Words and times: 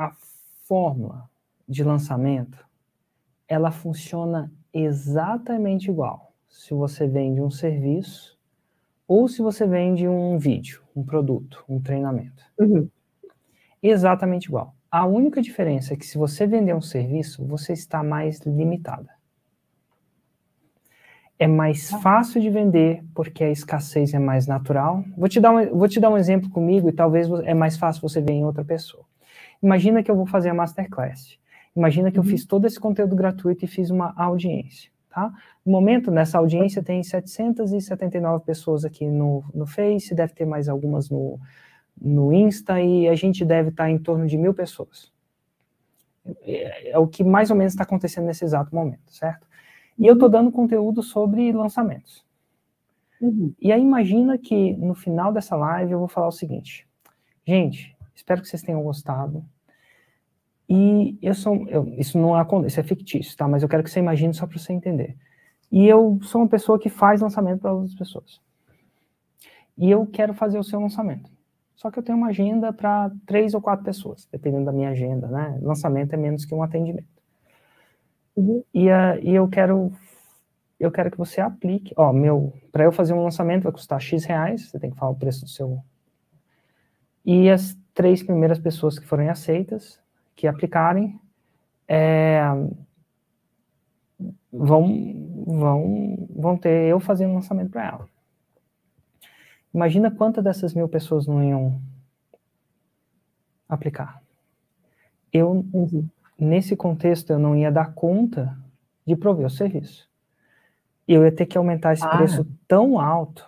a 0.00 0.12
fórmula 0.66 1.28
de 1.68 1.84
lançamento, 1.84 2.66
ela 3.46 3.70
funciona 3.70 4.50
exatamente 4.72 5.90
igual 5.90 6.32
se 6.48 6.72
você 6.72 7.06
vende 7.06 7.42
um 7.42 7.50
serviço 7.50 8.38
ou 9.06 9.28
se 9.28 9.42
você 9.42 9.66
vende 9.66 10.08
um 10.08 10.38
vídeo, 10.38 10.82
um 10.96 11.04
produto, 11.04 11.62
um 11.68 11.78
treinamento. 11.78 12.42
Uhum. 12.58 12.88
Exatamente 13.82 14.46
igual. 14.46 14.74
A 14.90 15.04
única 15.04 15.42
diferença 15.42 15.92
é 15.92 15.96
que 15.98 16.06
se 16.06 16.16
você 16.16 16.46
vender 16.46 16.74
um 16.74 16.80
serviço, 16.80 17.44
você 17.44 17.74
está 17.74 18.02
mais 18.02 18.40
limitada. 18.40 19.10
É 21.38 21.46
mais 21.46 21.92
ah. 21.92 21.98
fácil 21.98 22.40
de 22.40 22.48
vender 22.48 23.04
porque 23.14 23.44
a 23.44 23.50
escassez 23.50 24.14
é 24.14 24.18
mais 24.18 24.46
natural. 24.46 25.04
Vou 25.14 25.28
te 25.28 25.40
dar 25.40 25.50
um, 25.50 25.78
vou 25.78 25.88
te 25.88 26.00
dar 26.00 26.08
um 26.08 26.16
exemplo 26.16 26.48
comigo 26.48 26.88
e 26.88 26.92
talvez 26.92 27.28
é 27.44 27.52
mais 27.52 27.76
fácil 27.76 28.00
você 28.00 28.22
ver 28.22 28.32
em 28.32 28.46
outra 28.46 28.64
pessoa. 28.64 29.09
Imagina 29.62 30.02
que 30.02 30.10
eu 30.10 30.16
vou 30.16 30.26
fazer 30.26 30.50
a 30.50 30.54
masterclass. 30.54 31.38
Imagina 31.74 32.10
que 32.10 32.18
eu 32.18 32.22
uhum. 32.22 32.28
fiz 32.28 32.44
todo 32.44 32.66
esse 32.66 32.78
conteúdo 32.78 33.14
gratuito 33.14 33.64
e 33.64 33.68
fiz 33.68 33.90
uma 33.90 34.12
audiência. 34.16 34.90
Tá? 35.08 35.32
No 35.64 35.72
momento, 35.72 36.10
nessa 36.10 36.38
audiência, 36.38 36.82
tem 36.82 37.02
779 37.02 38.44
pessoas 38.44 38.84
aqui 38.84 39.06
no, 39.06 39.44
no 39.52 39.66
Face, 39.66 40.14
deve 40.14 40.32
ter 40.32 40.44
mais 40.44 40.68
algumas 40.68 41.10
no, 41.10 41.38
no 42.00 42.32
Insta 42.32 42.80
e 42.80 43.08
a 43.08 43.14
gente 43.14 43.44
deve 43.44 43.70
estar 43.70 43.90
em 43.90 43.98
torno 43.98 44.26
de 44.26 44.38
mil 44.38 44.54
pessoas. 44.54 45.12
É, 46.42 46.90
é 46.92 46.98
o 46.98 47.06
que 47.06 47.24
mais 47.24 47.50
ou 47.50 47.56
menos 47.56 47.72
está 47.72 47.82
acontecendo 47.82 48.26
nesse 48.26 48.44
exato 48.44 48.74
momento, 48.74 49.12
certo? 49.12 49.46
E 49.98 50.06
eu 50.06 50.14
estou 50.14 50.28
dando 50.28 50.52
conteúdo 50.52 51.02
sobre 51.02 51.52
lançamentos. 51.52 52.24
Uhum. 53.20 53.52
E 53.60 53.70
aí 53.72 53.82
imagina 53.82 54.38
que 54.38 54.72
no 54.74 54.94
final 54.94 55.32
dessa 55.32 55.56
live 55.56 55.92
eu 55.92 55.98
vou 55.98 56.08
falar 56.08 56.28
o 56.28 56.32
seguinte, 56.32 56.88
gente, 57.44 57.96
espero 58.20 58.42
que 58.42 58.48
vocês 58.48 58.62
tenham 58.62 58.82
gostado. 58.82 59.44
E 60.68 61.18
eu 61.20 61.34
sou, 61.34 61.66
eu, 61.68 61.86
isso 61.98 62.16
não 62.16 62.38
é, 62.38 62.46
isso 62.66 62.78
é 62.78 62.82
fictício, 62.82 63.36
tá? 63.36 63.48
Mas 63.48 63.62
eu 63.62 63.68
quero 63.68 63.82
que 63.82 63.90
você 63.90 63.98
imagine 63.98 64.32
só 64.32 64.46
para 64.46 64.56
você 64.56 64.72
entender. 64.72 65.16
E 65.72 65.86
eu 65.86 66.18
sou 66.22 66.42
uma 66.42 66.48
pessoa 66.48 66.78
que 66.78 66.88
faz 66.88 67.20
lançamento 67.20 67.60
para 67.60 67.72
outras 67.72 67.94
pessoas. 67.94 68.40
E 69.76 69.90
eu 69.90 70.06
quero 70.06 70.34
fazer 70.34 70.58
o 70.58 70.64
seu 70.64 70.78
lançamento. 70.78 71.30
Só 71.74 71.90
que 71.90 71.98
eu 71.98 72.02
tenho 72.02 72.18
uma 72.18 72.28
agenda 72.28 72.72
para 72.72 73.10
três 73.26 73.54
ou 73.54 73.60
quatro 73.60 73.84
pessoas, 73.84 74.28
dependendo 74.30 74.66
da 74.66 74.72
minha 74.72 74.90
agenda, 74.90 75.26
né? 75.28 75.58
Lançamento 75.62 76.12
é 76.12 76.16
menos 76.16 76.44
que 76.44 76.54
um 76.54 76.62
atendimento. 76.62 77.08
Uhum. 78.36 78.62
E, 78.72 78.88
uh, 78.88 79.18
e 79.22 79.34
eu 79.34 79.48
quero 79.48 79.90
eu 80.78 80.90
quero 80.90 81.10
que 81.10 81.18
você 81.18 81.40
aplique, 81.42 81.92
ó, 81.94 82.10
meu, 82.10 82.54
para 82.72 82.84
eu 82.84 82.92
fazer 82.92 83.12
um 83.12 83.22
lançamento 83.22 83.64
vai 83.64 83.72
custar 83.72 84.00
X 84.00 84.24
reais, 84.24 84.70
você 84.70 84.78
tem 84.78 84.90
que 84.90 84.96
falar 84.96 85.12
o 85.12 85.16
preço 85.16 85.44
do 85.44 85.50
seu. 85.50 85.78
E 87.24 87.50
as 87.50 87.76
três 88.00 88.22
primeiras 88.22 88.58
pessoas 88.58 88.98
que 88.98 89.04
forem 89.04 89.28
aceitas, 89.28 90.00
que 90.34 90.46
aplicarem, 90.46 91.20
é, 91.86 92.40
vão, 94.50 95.44
vão, 95.46 96.26
vão 96.34 96.56
ter 96.56 96.88
eu 96.88 96.98
fazendo 96.98 97.32
um 97.32 97.34
lançamento 97.34 97.68
para 97.68 97.86
ela. 97.86 98.08
Imagina 99.74 100.10
quantas 100.10 100.42
dessas 100.42 100.72
mil 100.72 100.88
pessoas 100.88 101.26
não 101.26 101.44
iam 101.44 101.78
aplicar. 103.68 104.22
Eu, 105.30 105.62
nesse 106.38 106.74
contexto, 106.74 107.28
eu 107.28 107.38
não 107.38 107.54
ia 107.54 107.70
dar 107.70 107.92
conta 107.92 108.56
de 109.06 109.14
prover 109.14 109.44
o 109.44 109.50
serviço. 109.50 110.08
Eu 111.06 111.22
ia 111.22 111.32
ter 111.32 111.44
que 111.44 111.58
aumentar 111.58 111.92
esse 111.92 112.06
ah. 112.06 112.16
preço 112.16 112.46
tão 112.66 112.98
alto 112.98 113.46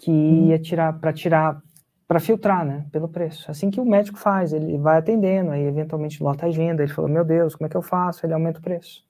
que 0.00 0.10
ia 0.10 0.58
tirar 0.58 0.98
para 0.98 1.12
tirar 1.12 1.62
para 2.08 2.18
filtrar, 2.18 2.66
né, 2.66 2.86
pelo 2.90 3.08
preço. 3.08 3.48
Assim 3.48 3.70
que 3.70 3.80
o 3.80 3.84
médico 3.84 4.18
faz, 4.18 4.52
ele 4.52 4.76
vai 4.76 4.98
atendendo, 4.98 5.52
aí 5.52 5.62
eventualmente 5.62 6.20
lota 6.20 6.44
a 6.46 6.48
agenda, 6.48 6.82
ele 6.82 6.92
fala: 6.92 7.08
"Meu 7.08 7.24
Deus, 7.24 7.54
como 7.54 7.66
é 7.66 7.70
que 7.70 7.76
eu 7.76 7.82
faço?" 7.82 8.26
Ele 8.26 8.32
aumenta 8.32 8.58
o 8.58 8.62
preço 8.62 9.04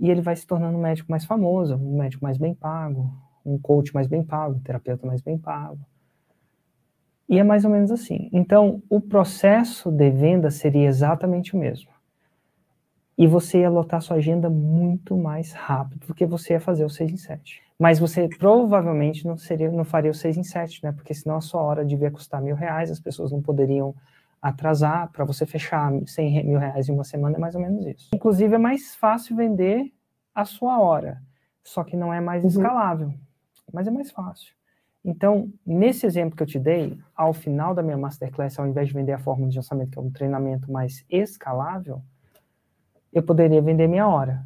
e 0.00 0.10
ele 0.10 0.22
vai 0.22 0.34
se 0.34 0.46
tornando 0.46 0.78
um 0.78 0.80
médico 0.80 1.10
mais 1.10 1.24
famoso, 1.24 1.76
um 1.76 1.98
médico 1.98 2.24
mais 2.24 2.38
bem 2.38 2.54
pago, 2.54 3.12
um 3.44 3.58
coach 3.58 3.94
mais 3.94 4.06
bem 4.06 4.24
pago, 4.24 4.56
um 4.56 4.60
terapeuta 4.60 5.06
mais 5.06 5.20
bem 5.20 5.38
pago. 5.38 5.78
E 7.28 7.38
é 7.38 7.44
mais 7.44 7.64
ou 7.64 7.70
menos 7.70 7.92
assim. 7.92 8.28
Então, 8.32 8.82
o 8.88 9.00
processo 9.00 9.90
de 9.90 10.10
venda 10.10 10.50
seria 10.50 10.88
exatamente 10.88 11.54
o 11.54 11.58
mesmo. 11.58 11.90
E 13.16 13.26
você 13.26 13.60
ia 13.60 13.70
lotar 13.70 14.00
sua 14.00 14.16
agenda 14.16 14.48
muito 14.48 15.16
mais 15.16 15.52
rápido 15.52 16.06
do 16.06 16.14
que 16.14 16.26
você 16.26 16.54
ia 16.54 16.60
fazer 16.60 16.84
o 16.84 16.90
6 16.90 17.12
em 17.12 17.16
7. 17.18 17.69
Mas 17.80 17.98
você 17.98 18.28
provavelmente 18.28 19.26
não, 19.26 19.38
seria, 19.38 19.72
não 19.72 19.84
faria 19.84 20.10
o 20.10 20.14
6 20.14 20.36
em 20.36 20.42
7, 20.42 20.84
né? 20.84 20.92
Porque 20.92 21.14
senão 21.14 21.36
a 21.36 21.40
sua 21.40 21.62
hora 21.62 21.82
devia 21.82 22.10
custar 22.10 22.42
mil 22.42 22.54
reais, 22.54 22.90
as 22.90 23.00
pessoas 23.00 23.32
não 23.32 23.40
poderiam 23.40 23.94
atrasar, 24.42 25.10
para 25.10 25.24
você 25.24 25.46
fechar 25.46 25.90
100 26.06 26.44
mil 26.44 26.58
reais 26.58 26.90
em 26.90 26.92
uma 26.92 27.04
semana, 27.04 27.36
é 27.36 27.40
mais 27.40 27.54
ou 27.54 27.60
menos 27.62 27.86
isso. 27.86 28.10
Inclusive, 28.14 28.54
é 28.54 28.58
mais 28.58 28.94
fácil 28.94 29.34
vender 29.34 29.90
a 30.34 30.44
sua 30.44 30.78
hora, 30.78 31.22
só 31.64 31.82
que 31.82 31.96
não 31.96 32.12
é 32.12 32.20
mais 32.20 32.42
uhum. 32.42 32.50
escalável, 32.50 33.14
mas 33.72 33.86
é 33.86 33.90
mais 33.90 34.10
fácil. 34.10 34.54
Então, 35.02 35.50
nesse 35.64 36.04
exemplo 36.04 36.36
que 36.36 36.42
eu 36.42 36.46
te 36.46 36.58
dei, 36.58 36.98
ao 37.16 37.32
final 37.32 37.74
da 37.74 37.82
minha 37.82 37.96
masterclass, 37.96 38.58
ao 38.58 38.66
invés 38.66 38.88
de 38.88 38.94
vender 38.94 39.12
a 39.12 39.18
fórmula 39.18 39.48
de 39.48 39.56
lançamento, 39.56 39.90
que 39.90 39.98
é 39.98 40.02
um 40.02 40.10
treinamento 40.10 40.70
mais 40.70 41.02
escalável, 41.08 42.02
eu 43.10 43.22
poderia 43.22 43.62
vender 43.62 43.88
minha 43.88 44.06
hora. 44.06 44.44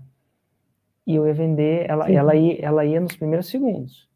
E 1.07 1.15
eu 1.15 1.27
ia 1.27 1.35
vender, 1.35 1.89
ela, 1.89 2.11
ela, 2.11 2.35
ia, 2.35 2.65
ela 2.65 2.85
ia 2.85 3.01
nos 3.01 3.17
primeiros 3.17 3.49
segundos. 3.49 4.09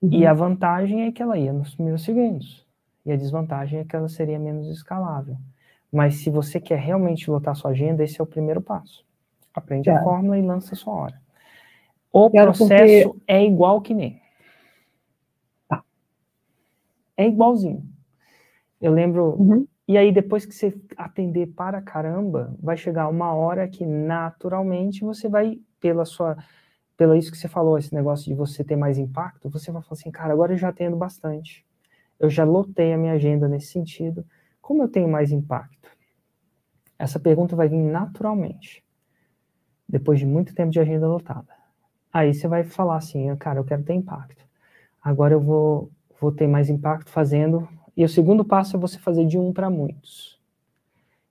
Uhum. 0.00 0.10
E 0.12 0.26
a 0.26 0.32
vantagem 0.32 1.02
é 1.02 1.12
que 1.12 1.22
ela 1.22 1.36
ia 1.36 1.52
nos 1.52 1.74
primeiros 1.74 2.02
segundos. 2.02 2.66
E 3.04 3.12
a 3.12 3.16
desvantagem 3.16 3.80
é 3.80 3.84
que 3.84 3.96
ela 3.96 4.08
seria 4.08 4.38
menos 4.38 4.68
escalável. 4.68 5.36
Mas 5.92 6.16
se 6.16 6.30
você 6.30 6.60
quer 6.60 6.78
realmente 6.78 7.30
lotar 7.30 7.56
sua 7.56 7.70
agenda, 7.70 8.04
esse 8.04 8.20
é 8.20 8.22
o 8.24 8.26
primeiro 8.26 8.60
passo. 8.60 9.04
Aprende 9.52 9.88
é. 9.90 9.96
a 9.96 10.02
fórmula 10.02 10.38
e 10.38 10.42
lança 10.42 10.74
a 10.74 10.76
sua 10.76 10.94
hora. 10.94 11.20
O 12.12 12.30
Quero 12.30 12.52
processo 12.52 13.10
porque... 13.10 13.24
é 13.26 13.44
igual 13.44 13.80
que 13.80 13.94
nem. 13.94 14.20
Tá. 15.68 15.82
É 17.16 17.26
igualzinho. 17.26 17.84
Eu 18.80 18.92
lembro. 18.92 19.36
Uhum. 19.38 19.66
E 19.88 19.96
aí, 19.96 20.12
depois 20.12 20.46
que 20.46 20.54
você 20.54 20.78
atender 20.96 21.48
para 21.48 21.82
caramba, 21.82 22.54
vai 22.60 22.76
chegar 22.76 23.08
uma 23.08 23.32
hora 23.34 23.66
que 23.66 23.84
naturalmente 23.86 25.00
você 25.02 25.28
vai, 25.28 25.58
pela 25.80 26.04
sua. 26.04 26.36
Pelo 26.96 27.14
isso 27.14 27.30
que 27.30 27.38
você 27.38 27.48
falou, 27.48 27.78
esse 27.78 27.94
negócio 27.94 28.26
de 28.26 28.34
você 28.34 28.64
ter 28.64 28.76
mais 28.76 28.98
impacto, 28.98 29.48
você 29.48 29.72
vai 29.72 29.82
falar 29.82 29.94
assim, 29.94 30.10
cara, 30.10 30.32
agora 30.32 30.52
eu 30.52 30.58
já 30.58 30.68
atendo 30.68 30.96
bastante 30.96 31.64
eu 32.18 32.28
já 32.28 32.44
lotei 32.44 32.92
a 32.92 32.98
minha 32.98 33.12
agenda 33.12 33.48
nesse 33.48 33.68
sentido. 33.68 34.26
Como 34.60 34.82
eu 34.82 34.88
tenho 34.88 35.08
mais 35.08 35.30
impacto? 35.30 35.88
Essa 36.98 37.20
pergunta 37.20 37.54
vai 37.54 37.68
vir 37.68 37.78
naturalmente, 37.78 38.84
depois 39.88 40.18
de 40.18 40.26
muito 40.26 40.54
tempo 40.54 40.72
de 40.72 40.80
agenda 40.80 41.06
lotada. 41.06 41.54
Aí 42.12 42.34
você 42.34 42.48
vai 42.48 42.64
falar 42.64 42.96
assim, 42.96 43.34
cara, 43.36 43.60
eu 43.60 43.64
quero 43.64 43.84
ter 43.84 43.94
impacto. 43.94 44.44
Agora 45.00 45.34
eu 45.34 45.40
vou, 45.40 45.92
vou 46.20 46.32
ter 46.32 46.48
mais 46.48 46.68
impacto 46.68 47.08
fazendo. 47.08 47.68
E 47.98 48.04
o 48.04 48.08
segundo 48.08 48.44
passo 48.44 48.76
é 48.76 48.78
você 48.78 48.96
fazer 48.96 49.26
de 49.26 49.36
um 49.36 49.52
para 49.52 49.68
muitos. 49.68 50.40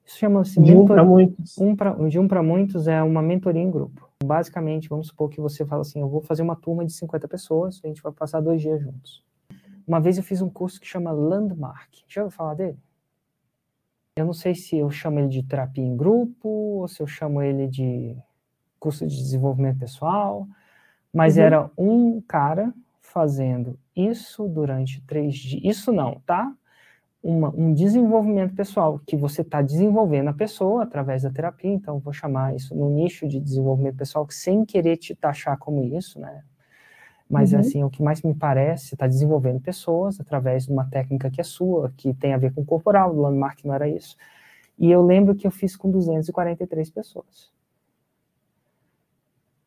Isso 0.06 0.18
chama-se 0.18 0.62
de 0.62 0.76
mentor... 0.76 0.82
um 0.82 0.86
para 0.86 1.06
muitos. 1.06 1.58
Um 1.58 1.76
pra, 1.78 1.94
de 1.94 2.20
um 2.20 2.28
para 2.28 2.44
muitos 2.44 2.90
é 2.90 3.02
uma 3.02 3.22
mentoria 3.22 3.62
em 3.62 3.72
grupo. 3.72 4.10
Basicamente, 4.22 4.90
vamos 4.90 5.08
supor 5.08 5.30
que 5.30 5.40
você 5.40 5.66
fala 5.66 5.84
assim, 5.84 6.02
eu 6.02 6.10
vou 6.10 6.20
fazer 6.20 6.42
uma 6.42 6.58
turma 6.58 6.84
de 6.84 6.92
50 6.92 7.26
pessoas, 7.30 7.80
a 7.82 7.88
gente 7.88 8.02
vai 8.02 8.12
passar 8.12 8.42
dois 8.42 8.62
dias 8.62 8.82
juntos. 8.82 9.24
Uma 9.88 10.02
vez 10.02 10.18
eu 10.18 10.24
fiz 10.24 10.42
um 10.42 10.50
curso 10.50 10.78
que 10.78 10.86
chama 10.86 11.10
Landmark. 11.10 12.04
Já 12.06 12.24
ouviu 12.24 12.36
falar 12.36 12.56
dele? 12.56 12.78
Eu 14.18 14.26
não 14.26 14.34
sei 14.34 14.54
se 14.54 14.76
eu 14.76 14.90
chamo 14.90 15.20
ele 15.20 15.30
de 15.30 15.44
terapia 15.44 15.86
em 15.86 15.96
grupo 15.96 16.50
ou 16.50 16.88
se 16.90 17.02
eu 17.02 17.08
chamo 17.08 17.42
ele 17.42 17.66
de 17.70 18.14
curso 18.78 19.08
de 19.08 19.16
desenvolvimento 19.16 19.80
pessoal, 19.80 20.46
mas 21.14 21.38
uhum. 21.38 21.44
era 21.44 21.72
um 21.78 22.20
cara 22.20 22.74
fazendo 23.08 23.80
isso 23.96 24.48
durante 24.48 25.02
três 25.02 25.36
dias. 25.36 25.62
Isso 25.64 25.92
não, 25.92 26.22
tá? 26.26 26.54
Uma, 27.24 27.50
um 27.50 27.74
desenvolvimento 27.74 28.54
pessoal, 28.54 29.00
que 29.06 29.16
você 29.16 29.42
está 29.42 29.62
desenvolvendo 29.62 30.30
a 30.30 30.34
pessoa 30.34 30.84
através 30.84 31.24
da 31.24 31.30
terapia, 31.30 31.72
então 31.72 32.00
vou 32.00 32.14
chamar 32.14 32.56
isso 32.56 32.76
no 32.76 32.90
nicho 32.90 33.28
de 33.28 33.40
desenvolvimento 33.40 33.98
pessoal, 33.98 34.26
que 34.26 34.36
sem 34.36 34.64
querer 34.64 34.98
te 34.98 35.16
taxar 35.16 35.58
como 35.58 35.84
isso, 35.84 36.20
né? 36.20 36.44
Mas, 37.30 37.52
uhum. 37.52 37.60
assim, 37.60 37.84
o 37.84 37.90
que 37.90 38.02
mais 38.02 38.22
me 38.22 38.34
parece, 38.34 38.96
está 38.96 39.06
desenvolvendo 39.06 39.60
pessoas 39.60 40.20
através 40.20 40.66
de 40.66 40.72
uma 40.72 40.86
técnica 40.86 41.30
que 41.30 41.42
é 41.42 41.44
sua, 41.44 41.92
que 41.98 42.14
tem 42.14 42.34
a 42.34 42.38
ver 42.38 42.54
com 42.54 42.62
o 42.62 42.66
corporal, 42.66 43.14
o 43.14 43.22
landmark 43.22 43.66
não 43.66 43.74
era 43.74 43.90
isso. 43.90 44.16
E 44.80 44.90
eu 44.90 45.06
lembro 45.06 45.36
que 45.36 45.46
eu 45.46 45.52
fiz 45.52 45.76
com 45.76 45.90
243 45.92 46.90
pessoas. 46.92 47.52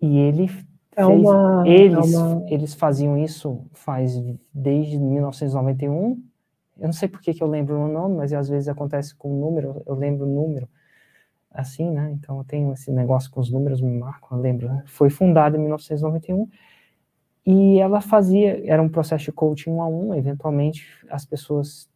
E 0.00 0.18
ele 0.18 0.48
é 1.00 1.06
uma, 1.06 1.68
eles, 1.68 2.14
é 2.14 2.18
uma... 2.18 2.46
eles 2.48 2.74
faziam 2.74 3.16
isso 3.16 3.64
faz 3.72 4.12
desde 4.52 4.98
1991. 4.98 6.22
Eu 6.78 6.86
não 6.86 6.92
sei 6.92 7.08
por 7.08 7.20
que, 7.20 7.34
que 7.34 7.42
eu 7.42 7.48
lembro 7.48 7.78
o 7.78 7.88
nome, 7.88 8.16
mas 8.16 8.32
às 8.32 8.48
vezes 8.48 8.68
acontece 8.68 9.14
com 9.14 9.32
o 9.32 9.40
número, 9.40 9.82
eu 9.86 9.94
lembro 9.94 10.26
o 10.26 10.28
número 10.28 10.68
assim, 11.52 11.90
né? 11.90 12.10
Então 12.12 12.38
eu 12.38 12.44
tenho 12.44 12.72
esse 12.72 12.90
negócio 12.92 13.30
com 13.30 13.40
os 13.40 13.50
números, 13.50 13.80
me 13.80 13.96
marcam, 13.98 14.38
eu 14.38 14.42
lembro. 14.42 14.68
Né? 14.68 14.84
Foi 14.86 15.10
fundado 15.10 15.56
em 15.56 15.60
1991 15.60 16.48
E 17.44 17.78
ela 17.80 18.00
fazia, 18.00 18.62
era 18.70 18.82
um 18.82 18.88
processo 18.88 19.24
de 19.24 19.32
coaching 19.32 19.70
um 19.70 19.82
a 19.82 19.88
um, 19.88 20.14
eventualmente 20.14 20.86
as 21.10 21.24
pessoas 21.24 21.90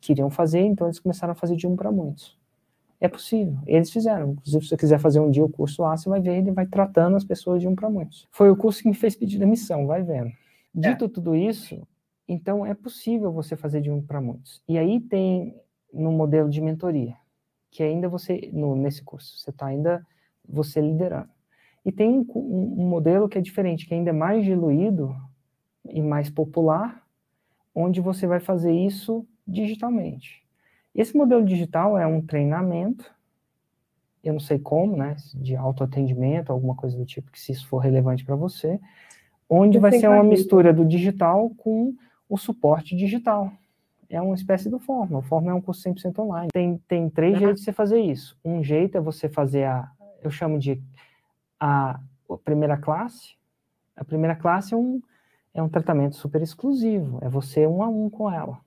queriam 0.00 0.30
fazer, 0.30 0.60
então 0.60 0.86
eles 0.86 1.00
começaram 1.00 1.32
a 1.32 1.34
fazer 1.36 1.56
de 1.56 1.66
um 1.66 1.76
para 1.76 1.90
muitos. 1.90 2.38
É 3.00 3.08
possível, 3.08 3.58
eles 3.66 3.90
fizeram. 3.90 4.32
Inclusive, 4.32 4.62
se 4.62 4.68
você 4.68 4.76
quiser 4.76 4.98
fazer 4.98 5.20
um 5.20 5.30
dia 5.30 5.44
o 5.44 5.48
curso 5.48 5.82
lá, 5.82 5.96
você 5.96 6.08
vai 6.08 6.20
ver, 6.20 6.36
ele 6.36 6.52
vai 6.52 6.66
tratando 6.66 7.16
as 7.16 7.24
pessoas 7.24 7.60
de 7.60 7.66
um 7.66 7.74
para 7.74 7.88
muitos. 7.88 8.28
Foi 8.30 8.50
o 8.50 8.56
curso 8.56 8.82
que 8.82 8.88
me 8.88 8.94
fez 8.94 9.16
pedir 9.16 9.38
demissão, 9.38 9.86
vai 9.86 10.02
vendo. 10.02 10.30
Dito 10.74 11.06
é. 11.06 11.08
tudo 11.08 11.34
isso, 11.34 11.86
então 12.28 12.64
é 12.64 12.74
possível 12.74 13.32
você 13.32 13.56
fazer 13.56 13.80
de 13.80 13.90
um 13.90 14.02
para 14.02 14.20
muitos. 14.20 14.62
E 14.68 14.78
aí 14.78 15.00
tem 15.00 15.56
no 15.92 16.12
modelo 16.12 16.48
de 16.48 16.60
mentoria, 16.60 17.16
que 17.70 17.82
ainda 17.82 18.08
você, 18.08 18.50
no, 18.52 18.76
nesse 18.76 19.02
curso, 19.02 19.38
você 19.38 19.50
está 19.50 19.66
ainda 19.66 20.06
você 20.48 20.80
liderando. 20.80 21.30
E 21.84 21.90
tem 21.90 22.18
um, 22.18 22.26
um, 22.34 22.88
modelo 22.88 23.28
que 23.28 23.38
é 23.38 23.40
diferente, 23.40 23.86
que 23.86 23.94
ainda 23.94 24.10
é 24.10 24.12
mais 24.12 24.44
diluído 24.44 25.16
e 25.88 26.02
mais 26.02 26.28
popular, 26.28 27.02
onde 27.74 28.00
você 28.00 28.26
vai 28.26 28.40
fazer 28.40 28.72
isso 28.72 29.26
digitalmente. 29.46 30.44
Esse 30.94 31.16
modelo 31.16 31.44
digital 31.44 31.96
é 31.96 32.06
um 32.06 32.20
treinamento, 32.20 33.10
eu 34.22 34.32
não 34.32 34.40
sei 34.40 34.58
como, 34.58 34.96
né, 34.96 35.16
de 35.34 35.56
autoatendimento, 35.56 36.52
alguma 36.52 36.74
coisa 36.74 36.96
do 36.96 37.06
tipo, 37.06 37.30
que 37.30 37.40
se 37.40 37.52
isso 37.52 37.66
for 37.68 37.78
relevante 37.78 38.24
para 38.24 38.36
você, 38.36 38.78
onde 39.48 39.78
vai 39.78 39.92
ser 39.92 40.08
uma 40.08 40.22
mistura 40.22 40.72
do 40.72 40.84
digital 40.84 41.50
com 41.56 41.94
o 42.28 42.36
suporte 42.36 42.94
digital. 42.94 43.52
É 44.08 44.20
uma 44.20 44.34
espécie 44.34 44.68
do 44.68 44.78
Fórmula. 44.78 45.20
O 45.20 45.22
Fórmula 45.22 45.52
é 45.52 45.54
um 45.54 45.60
curso 45.60 45.88
100% 45.88 46.18
online. 46.18 46.48
Tem, 46.52 46.78
tem 46.88 47.08
três 47.08 47.34
uhum. 47.34 47.40
jeitos 47.40 47.60
de 47.60 47.64
você 47.64 47.72
fazer 47.72 48.00
isso. 48.00 48.36
Um 48.44 48.62
jeito 48.62 48.98
é 48.98 49.00
você 49.00 49.28
fazer 49.28 49.64
a, 49.64 49.90
eu 50.22 50.30
chamo 50.30 50.58
de 50.58 50.82
a, 51.58 52.00
a 52.28 52.36
primeira 52.44 52.76
classe. 52.76 53.34
A 53.96 54.04
primeira 54.04 54.34
classe 54.34 54.74
é 54.74 54.76
um, 54.76 55.00
é 55.54 55.62
um 55.62 55.68
tratamento 55.68 56.16
super 56.16 56.42
exclusivo. 56.42 57.18
É 57.22 57.28
você 57.28 57.66
um 57.66 57.82
a 57.82 57.88
um 57.88 58.10
com 58.10 58.30
ela. 58.30 58.58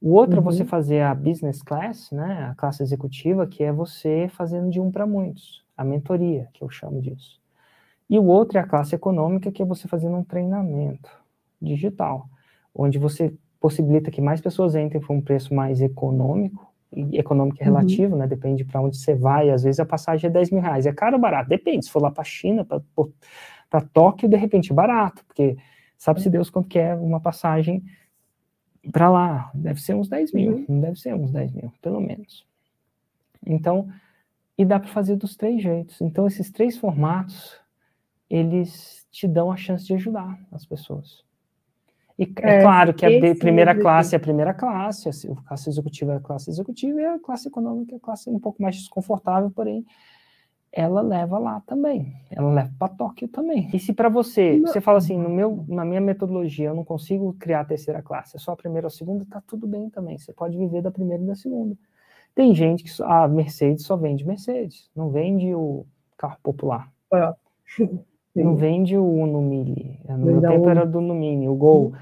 O 0.00 0.12
outro 0.14 0.40
uhum. 0.40 0.48
é 0.48 0.52
você 0.52 0.62
uhum. 0.62 0.68
fazer 0.68 1.02
a 1.02 1.14
business 1.14 1.62
class, 1.62 2.10
né, 2.12 2.48
a 2.50 2.54
classe 2.54 2.82
executiva, 2.82 3.46
que 3.46 3.64
é 3.64 3.72
você 3.72 4.28
fazendo 4.28 4.70
de 4.70 4.80
um 4.80 4.90
para 4.90 5.06
muitos, 5.06 5.64
a 5.76 5.84
mentoria, 5.84 6.48
que 6.52 6.62
eu 6.62 6.70
chamo 6.70 7.00
disso. 7.00 7.40
E 8.08 8.18
o 8.18 8.24
outro 8.24 8.58
é 8.58 8.60
a 8.60 8.66
classe 8.66 8.94
econômica, 8.94 9.50
que 9.50 9.62
é 9.62 9.66
você 9.66 9.86
fazendo 9.88 10.16
um 10.16 10.24
treinamento 10.24 11.10
digital, 11.60 12.28
onde 12.74 12.98
você 12.98 13.34
possibilita 13.60 14.10
que 14.10 14.20
mais 14.20 14.40
pessoas 14.40 14.74
entrem 14.74 15.00
por 15.00 15.12
um 15.12 15.20
preço 15.20 15.52
mais 15.52 15.80
econômico, 15.80 16.68
e 16.92 17.18
econômico 17.18 17.58
é 17.60 17.64
relativo, 17.64 18.14
uhum. 18.14 18.20
né? 18.20 18.26
Depende 18.26 18.64
para 18.64 18.80
onde 18.80 18.96
você 18.96 19.14
vai. 19.14 19.50
Às 19.50 19.62
vezes 19.62 19.78
a 19.78 19.84
passagem 19.84 20.28
é 20.28 20.32
10 20.32 20.50
mil 20.52 20.62
reais. 20.62 20.86
É 20.86 20.92
caro 20.92 21.16
ou 21.16 21.20
barato? 21.20 21.48
Depende. 21.48 21.84
Se 21.84 21.90
for 21.90 22.00
lá 22.00 22.10
para 22.10 22.22
a 22.22 22.24
China, 22.24 22.64
para 22.64 23.80
Tóquio, 23.92 24.28
de 24.28 24.36
repente 24.36 24.72
é 24.72 24.74
barato, 24.74 25.24
porque 25.26 25.56
sabe-se 25.98 26.30
Deus 26.30 26.48
quanto 26.48 26.68
que 26.68 26.78
é 26.78 26.94
uma 26.94 27.20
passagem 27.20 27.84
para 28.92 29.10
lá. 29.10 29.50
Deve 29.54 29.80
ser 29.80 29.94
uns 29.94 30.08
10 30.08 30.32
mil, 30.32 30.64
uhum. 30.68 30.80
deve 30.80 30.98
ser 30.98 31.14
uns 31.14 31.30
10 31.30 31.52
mil, 31.52 31.72
pelo 31.80 32.00
menos. 32.00 32.46
Então, 33.46 33.88
e 34.56 34.64
dá 34.64 34.80
para 34.80 34.88
fazer 34.88 35.16
dos 35.16 35.36
três 35.36 35.62
jeitos. 35.62 36.00
Então, 36.00 36.26
esses 36.26 36.50
três 36.50 36.76
formatos, 36.76 37.58
eles 38.28 39.06
te 39.10 39.26
dão 39.26 39.50
a 39.50 39.56
chance 39.56 39.86
de 39.86 39.94
ajudar 39.94 40.38
as 40.52 40.66
pessoas. 40.66 41.24
E 42.18 42.24
é, 42.42 42.56
é 42.56 42.62
claro 42.62 42.92
que 42.92 43.06
a 43.06 43.36
primeira 43.36 43.78
classe 43.78 44.14
é 44.14 44.18
a 44.18 44.20
primeira 44.20 44.52
classe, 44.52 45.08
a 45.08 45.42
classe 45.46 45.68
executiva 45.70 46.14
é 46.14 46.16
a 46.16 46.20
classe 46.20 46.50
executiva 46.50 47.00
e 47.00 47.04
a 47.04 47.18
classe 47.18 47.46
econômica 47.46 47.94
é 47.94 47.96
a 47.96 48.00
classe 48.00 48.28
um 48.28 48.40
pouco 48.40 48.60
mais 48.60 48.74
desconfortável, 48.74 49.50
porém 49.52 49.86
ela 50.72 51.00
leva 51.00 51.38
lá 51.38 51.60
também. 51.66 52.14
Ela 52.30 52.52
leva 52.52 52.70
para 52.78 52.92
Tóquio 52.92 53.28
também. 53.28 53.70
E 53.72 53.78
se 53.78 53.92
para 53.92 54.08
você, 54.08 54.60
você 54.60 54.80
fala 54.80 54.98
assim, 54.98 55.18
no 55.18 55.28
meu, 55.28 55.64
na 55.68 55.84
minha 55.84 56.00
metodologia, 56.00 56.68
eu 56.68 56.74
não 56.74 56.84
consigo 56.84 57.34
criar 57.38 57.60
a 57.60 57.64
terceira 57.64 58.02
classe, 58.02 58.36
é 58.36 58.38
só 58.38 58.52
a 58.52 58.56
primeira 58.56 58.86
ou 58.86 58.88
a 58.88 58.90
segunda, 58.90 59.26
tá 59.28 59.42
tudo 59.46 59.66
bem 59.66 59.88
também. 59.90 60.18
Você 60.18 60.32
pode 60.32 60.56
viver 60.56 60.82
da 60.82 60.90
primeira 60.90 61.22
e 61.22 61.26
da 61.26 61.34
segunda. 61.34 61.76
Tem 62.34 62.54
gente 62.54 62.84
que 62.84 63.02
a 63.02 63.26
Mercedes 63.26 63.84
só 63.84 63.96
vende 63.96 64.26
Mercedes, 64.26 64.90
não 64.94 65.10
vende 65.10 65.54
o 65.54 65.84
carro 66.16 66.36
popular. 66.42 66.92
É. 67.12 67.34
Não 68.36 68.54
vende 68.54 68.96
o 68.96 69.04
Uno 69.04 69.40
Mille. 69.40 69.98
No 70.08 70.18
meu 70.18 70.40
tempo 70.40 70.68
era 70.68 70.86
do 70.86 70.98
Uno 70.98 71.14
Mini, 71.14 71.48
o 71.48 71.54
Gol. 71.56 71.92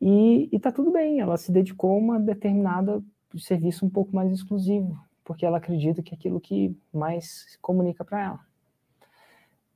E, 0.00 0.48
e 0.52 0.58
tá 0.58 0.70
tudo 0.70 0.90
bem, 0.90 1.20
ela 1.20 1.36
se 1.36 1.50
dedicou 1.50 1.92
a 1.92 1.98
uma 1.98 2.20
determinada 2.20 3.02
serviço 3.38 3.86
um 3.86 3.90
pouco 3.90 4.14
mais 4.14 4.32
exclusivo 4.32 4.98
porque 5.30 5.46
ela 5.46 5.58
acredita 5.58 6.02
que 6.02 6.12
é 6.12 6.16
aquilo 6.16 6.40
que 6.40 6.76
mais 6.92 7.56
comunica 7.62 8.04
para 8.04 8.20
ela. 8.20 8.40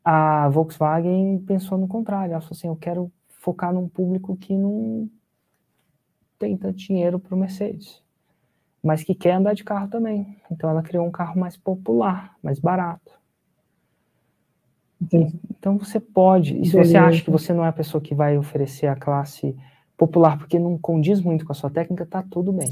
A 0.05 0.49
Volkswagen 0.49 1.39
pensou 1.47 1.79
no 1.79 1.87
contrário, 1.87 2.33
ela 2.33 2.41
falou 2.41 2.57
assim, 2.57 2.67
eu 2.67 2.75
quero 2.75 3.09
focar 3.29 3.73
num 3.73 3.89
público 3.89 4.37
que 4.37 4.53
não 4.53 5.09
tem 6.41 6.57
tanto 6.57 6.75
dinheiro 6.75 7.21
para 7.21 7.37
o 7.37 7.39
Mercedes, 7.39 8.03
mas 8.83 9.05
que 9.05 9.15
quer 9.15 9.35
andar 9.35 9.55
de 9.55 9.63
carro 9.63 9.87
também. 9.87 10.37
Então 10.51 10.69
ela 10.69 10.83
criou 10.83 11.07
um 11.07 11.13
carro 11.13 11.39
mais 11.39 11.57
popular, 11.57 12.35
mais 12.43 12.59
barato. 12.59 13.13
Entendi. 15.01 15.39
Então 15.57 15.79
você 15.79 16.01
pode, 16.01 16.61
e 16.61 16.67
se 16.67 16.77
você 16.77 16.97
acha 16.97 17.23
que 17.23 17.31
você 17.31 17.55
não 17.55 17.65
é 17.65 17.69
a 17.69 17.73
pessoa 17.73 18.01
que 18.03 18.13
vai 18.13 18.37
oferecer 18.37 18.89
a 18.89 18.97
classe 18.97 19.57
popular 19.97 20.37
porque 20.37 20.59
não 20.59 20.77
condiz 20.77 21.21
muito 21.21 21.47
com 21.47 21.53
a 21.53 21.55
sua 21.55 21.71
técnica, 21.71 22.05
tá 22.05 22.25
tudo 22.29 22.53
bem. 22.53 22.71